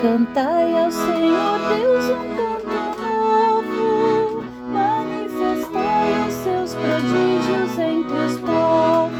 [0.00, 2.70] Cantai ao Senhor Deus um canto
[3.02, 9.18] novo, manifestai os seus prodígios entre os povos.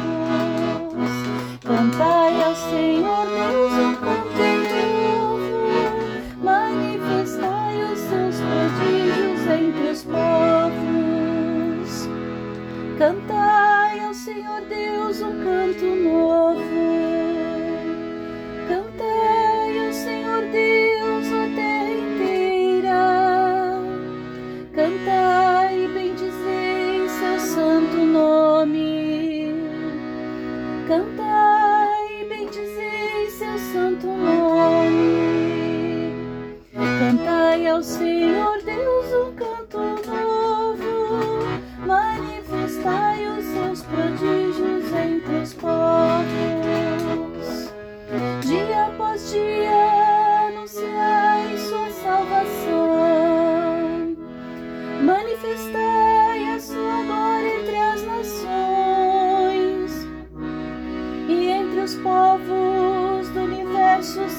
[1.65, 4.73] Cantai ao Senhor Deus um canto
[5.03, 10.79] novo, manifestai os seus prodígios entre os povos.
[12.97, 17.18] Cantai ao Senhor Deus um canto novo.
[30.89, 34.89] Cantai, bendizei seu santo nome.
[36.73, 38.18] Cantai ao Senhor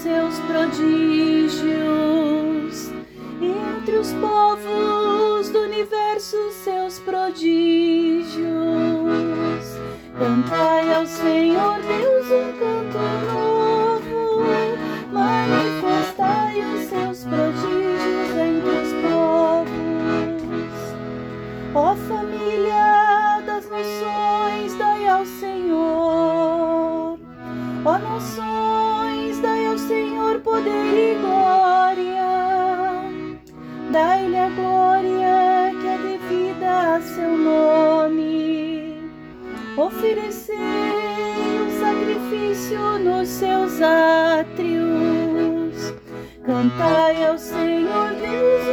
[0.01, 1.71] seus prodígios.
[3.41, 8.41] Entre os povos do universo seus prodígios.
[10.19, 14.43] Cantai ao Senhor Deus um canto novo.
[15.13, 19.71] Manifestai os seus prodígios entre os povos.
[21.75, 26.81] Ó família das nações, dai ao Senhor
[27.83, 28.70] Ó nações,
[29.41, 33.01] dai ao Senhor poder e glória.
[33.91, 39.01] Dai-lhe a glória que é devida a seu nome.
[39.77, 45.95] Oferecei um sacrifício nos seus átrios.
[46.45, 48.70] Cantai ao Senhor Deus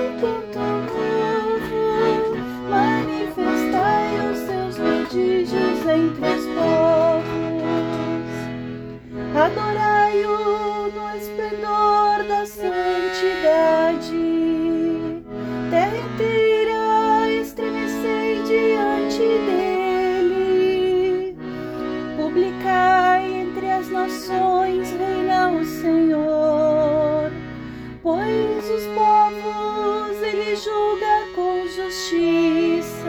[32.08, 33.06] justiça.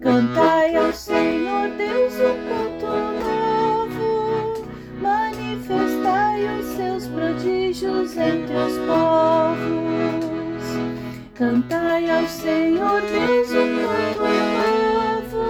[0.00, 2.86] Cantai ao Senhor Deus o canto
[7.08, 9.66] prodígios entre os povos.
[11.34, 14.22] Cantai ao Senhor Deus um canto
[15.32, 15.46] novo,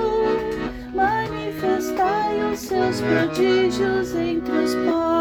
[0.94, 5.15] manifestai os seus prodígios entre os povos.